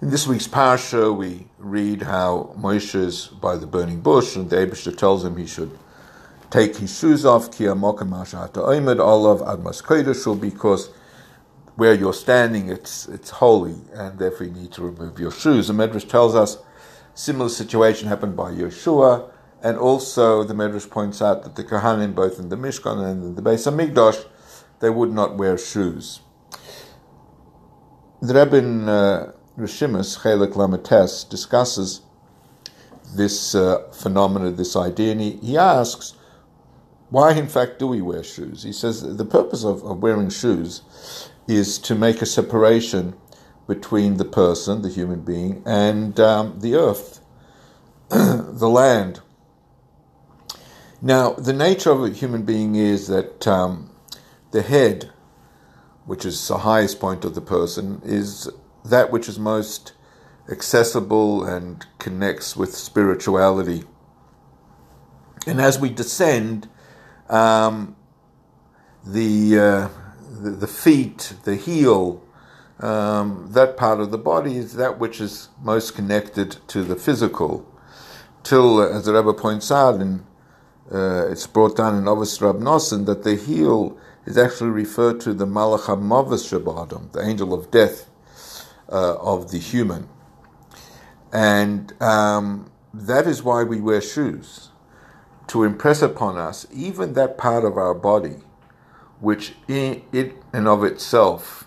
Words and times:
In 0.00 0.10
this 0.10 0.28
week's 0.28 0.46
parsha, 0.46 1.12
we 1.14 1.48
read 1.58 2.02
how 2.02 2.54
Moshe 2.56 2.94
is 2.94 3.26
by 3.26 3.56
the 3.56 3.66
burning 3.66 4.00
bush, 4.00 4.36
and 4.36 4.48
the 4.48 4.54
Aibishter 4.54 4.96
tells 4.96 5.24
him 5.24 5.36
he 5.36 5.44
should 5.44 5.76
take 6.50 6.76
his 6.76 6.96
shoes 6.96 7.26
off, 7.26 7.50
ki 7.50 7.64
amokim 7.64 8.10
oimed 8.10 9.00
olav 9.00 9.40
admas 9.40 9.82
kodesh, 9.82 10.40
because 10.40 10.90
where 11.74 11.94
you're 11.94 12.14
standing, 12.14 12.68
it's 12.68 13.08
it's 13.08 13.30
holy, 13.30 13.74
and 13.92 14.20
therefore 14.20 14.46
you 14.46 14.52
need 14.52 14.70
to 14.70 14.82
remove 14.82 15.18
your 15.18 15.32
shoes. 15.32 15.66
The 15.66 15.74
Medrash 15.74 16.08
tells 16.08 16.36
us 16.36 16.58
similar 17.14 17.48
situation 17.48 18.06
happened 18.06 18.36
by 18.36 18.52
Yehoshua, 18.52 19.28
and 19.64 19.76
also 19.78 20.44
the 20.44 20.54
Medrash 20.54 20.88
points 20.88 21.20
out 21.20 21.42
that 21.42 21.56
the 21.56 21.64
Kohanim, 21.64 22.14
both 22.14 22.38
in 22.38 22.50
the 22.50 22.56
Mishkan 22.56 23.04
and 23.04 23.24
in 23.24 23.34
the 23.34 23.42
Beis 23.42 23.66
Hamikdash, 23.66 24.26
they 24.78 24.90
would 24.90 25.12
not 25.12 25.36
wear 25.36 25.58
shoes. 25.58 26.20
The 28.22 28.34
Rebbe 28.34 28.90
uh, 28.90 29.32
Rishimus, 29.58 30.20
Chelik 30.20 30.52
Lamates, 30.52 31.28
discusses 31.28 32.02
this 33.14 33.54
uh, 33.54 33.88
phenomena, 33.92 34.50
this 34.52 34.76
idea, 34.76 35.12
and 35.12 35.20
he, 35.20 35.32
he 35.38 35.56
asks, 35.56 36.14
why 37.10 37.32
in 37.32 37.48
fact 37.48 37.78
do 37.78 37.86
we 37.86 38.00
wear 38.00 38.22
shoes? 38.22 38.62
He 38.62 38.72
says 38.72 39.02
the 39.16 39.24
purpose 39.24 39.64
of, 39.64 39.82
of 39.82 40.02
wearing 40.02 40.30
shoes 40.30 40.82
is 41.48 41.78
to 41.78 41.94
make 41.94 42.20
a 42.22 42.26
separation 42.26 43.14
between 43.66 44.18
the 44.18 44.24
person, 44.24 44.82
the 44.82 44.88
human 44.88 45.20
being, 45.20 45.62
and 45.66 46.20
um, 46.20 46.60
the 46.60 46.74
earth, 46.74 47.20
the 48.10 48.68
land. 48.68 49.20
Now, 51.00 51.32
the 51.32 51.52
nature 51.52 51.90
of 51.90 52.04
a 52.04 52.10
human 52.10 52.42
being 52.42 52.74
is 52.74 53.08
that 53.08 53.46
um, 53.46 53.90
the 54.50 54.62
head, 54.62 55.10
which 56.04 56.24
is 56.24 56.46
the 56.48 56.58
highest 56.58 57.00
point 57.00 57.24
of 57.24 57.34
the 57.34 57.40
person, 57.40 58.00
is 58.04 58.50
that 58.88 59.10
which 59.10 59.28
is 59.28 59.38
most 59.38 59.92
accessible 60.50 61.44
and 61.44 61.86
connects 61.98 62.56
with 62.56 62.74
spirituality. 62.74 63.84
And 65.46 65.60
as 65.60 65.78
we 65.78 65.90
descend, 65.90 66.68
um, 67.28 67.96
the, 69.04 69.58
uh, 69.58 69.88
the, 70.42 70.50
the 70.50 70.66
feet, 70.66 71.34
the 71.44 71.56
heel, 71.56 72.22
um, 72.80 73.48
that 73.52 73.76
part 73.76 74.00
of 74.00 74.10
the 74.10 74.18
body 74.18 74.56
is 74.56 74.74
that 74.74 74.98
which 74.98 75.20
is 75.20 75.48
most 75.62 75.94
connected 75.94 76.56
to 76.68 76.82
the 76.82 76.96
physical. 76.96 77.66
Till, 78.42 78.80
as 78.80 79.04
the 79.04 79.12
Rebbe 79.12 79.34
points 79.34 79.70
out, 79.70 80.00
and 80.00 80.24
uh, 80.92 81.26
it's 81.28 81.46
brought 81.46 81.76
down 81.76 81.96
in 81.96 82.08
Ovis 82.08 82.40
Rab 82.40 82.60
that 82.60 83.20
the 83.24 83.34
heel 83.34 83.98
is 84.24 84.38
actually 84.38 84.70
referred 84.70 85.20
to 85.20 85.34
the 85.34 85.46
Malach 85.46 85.82
HaMavis 85.82 86.48
Shabbatim, 86.48 87.12
the 87.12 87.22
angel 87.22 87.52
of 87.52 87.70
death 87.70 88.08
uh, 88.90 89.16
of 89.16 89.50
the 89.50 89.58
human. 89.58 90.08
And 91.32 92.00
um, 92.02 92.70
that 92.94 93.26
is 93.26 93.42
why 93.42 93.62
we 93.62 93.80
wear 93.80 94.00
shoes, 94.00 94.70
to 95.48 95.64
impress 95.64 96.02
upon 96.02 96.36
us 96.36 96.66
even 96.72 97.14
that 97.14 97.38
part 97.38 97.64
of 97.64 97.76
our 97.76 97.94
body 97.94 98.36
which 99.20 99.54
in 99.66 100.02
it 100.12 100.36
and 100.52 100.68
of 100.68 100.84
itself 100.84 101.66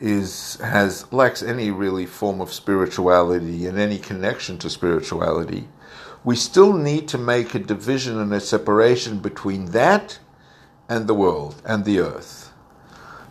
is 0.00 0.56
has 0.56 1.10
lacks 1.12 1.42
any 1.42 1.70
really 1.70 2.06
form 2.06 2.40
of 2.40 2.52
spirituality 2.52 3.66
and 3.66 3.78
any 3.78 3.98
connection 3.98 4.58
to 4.58 4.70
spirituality, 4.70 5.68
we 6.24 6.34
still 6.34 6.72
need 6.72 7.06
to 7.08 7.18
make 7.18 7.54
a 7.54 7.58
division 7.58 8.18
and 8.18 8.32
a 8.32 8.40
separation 8.40 9.18
between 9.18 9.66
that 9.66 10.18
and 10.88 11.06
the 11.06 11.14
world 11.14 11.60
and 11.64 11.84
the 11.84 12.00
earth. 12.00 12.52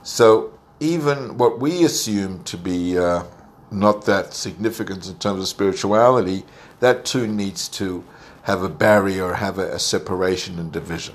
So 0.03 0.57
even 0.81 1.37
what 1.37 1.59
we 1.59 1.85
assume 1.85 2.43
to 2.43 2.57
be 2.57 2.97
uh, 2.97 3.23
not 3.69 4.05
that 4.05 4.33
significant 4.33 5.07
in 5.07 5.15
terms 5.19 5.39
of 5.39 5.47
spirituality, 5.47 6.43
that 6.79 7.05
too 7.05 7.27
needs 7.27 7.69
to 7.69 8.03
have 8.43 8.63
a 8.63 8.69
barrier, 8.69 9.33
have 9.33 9.59
a, 9.59 9.75
a 9.75 9.79
separation 9.79 10.57
and 10.57 10.71
division. 10.71 11.13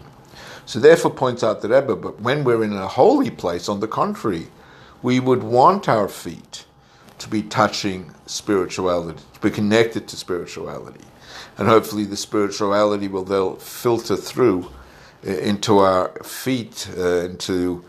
So 0.66 0.78
therefore 0.78 1.10
points 1.10 1.42
out 1.42 1.60
the 1.60 1.68
Rebbe, 1.68 1.96
but 1.96 2.20
when 2.20 2.44
we're 2.44 2.62
in 2.62 2.72
a 2.72 2.86
holy 2.86 3.30
place, 3.30 3.68
on 3.68 3.80
the 3.80 3.88
contrary, 3.88 4.46
we 5.02 5.18
would 5.18 5.42
want 5.42 5.88
our 5.88 6.08
feet 6.08 6.64
to 7.18 7.28
be 7.28 7.42
touching 7.42 8.14
spirituality, 8.26 9.22
to 9.34 9.41
be 9.41 9.50
connected 9.50 10.06
to 10.08 10.16
spirituality. 10.16 11.04
And 11.58 11.66
hopefully 11.66 12.04
the 12.04 12.16
spirituality 12.16 13.08
will 13.08 13.24
then 13.24 13.56
filter 13.56 14.16
through 14.16 14.70
into 15.26 15.78
our 15.78 16.09
feet, 16.22 16.88
uh, 16.97 17.25
into 17.25 17.84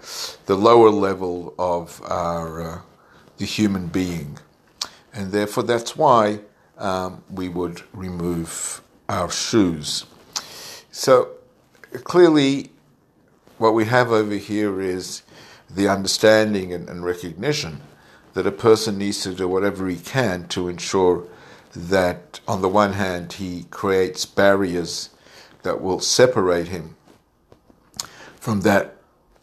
the 0.48 0.56
lower 0.56 0.90
level 0.90 1.54
of 1.60 2.02
our 2.06 2.62
uh, 2.62 2.82
the 3.38 3.46
human 3.46 3.88
being, 3.88 4.40
and 5.14 5.32
therefore 5.32 5.64
that's 5.64 5.96
why 5.96 6.40
um, 6.78 7.24
we 7.30 7.48
would 7.48 7.82
remove 7.94 8.82
our 9.08 9.30
shoes. 9.30 10.06
So 10.92 11.30
clearly, 12.04 12.72
what 13.60 13.76
we 13.76 13.86
have 13.86 14.12
over 14.12 14.36
here 14.36 14.82
is 14.82 15.22
the 15.70 15.88
understanding 15.88 16.74
and, 16.74 16.90
and 16.90 17.04
recognition 17.04 17.82
that 18.34 18.48
a 18.48 18.52
person 18.52 18.98
needs 18.98 19.22
to 19.22 19.34
do 19.34 19.48
whatever 19.48 19.88
he 19.88 19.98
can 19.98 20.48
to 20.48 20.68
ensure 20.68 21.24
that, 21.76 22.40
on 22.48 22.62
the 22.62 22.70
one 22.70 22.94
hand, 22.94 23.34
he 23.34 23.66
creates 23.70 24.26
barriers 24.26 25.12
that 25.62 25.82
will 25.82 26.00
separate 26.00 26.70
him 26.70 26.96
from 28.48 28.62
that 28.62 28.96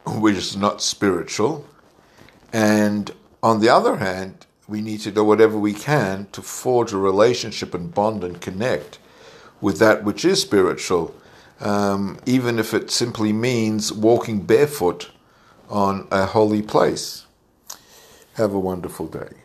which 0.07 0.35
is 0.35 0.57
not 0.57 0.81
spiritual. 0.81 1.67
And 2.55 3.11
on 3.43 3.61
the 3.61 3.69
other 3.69 3.97
hand, 3.97 4.47
we 4.67 4.81
need 4.81 5.01
to 5.01 5.11
do 5.11 5.23
whatever 5.23 5.59
we 5.59 5.75
can 5.75 6.27
to 6.33 6.41
forge 6.41 6.91
a 6.95 6.97
relationship 6.97 7.75
and 7.75 7.93
bond 7.93 8.25
and 8.25 8.41
connect 8.41 8.99
with 9.61 9.79
that 9.79 10.05
which 10.05 10.25
is 10.25 10.41
spiritual, 10.41 11.15
um, 11.61 12.19
even 12.25 12.59
if 12.59 12.73
it 12.73 12.91
simply 12.91 13.31
means 13.31 13.93
walking 13.93 14.41
barefoot 14.41 15.11
on 15.69 16.09
a 16.11 16.25
holy 16.25 16.63
place. 16.63 17.27
Have 18.37 18.55
a 18.55 18.59
wonderful 18.59 19.07
day. 19.07 19.44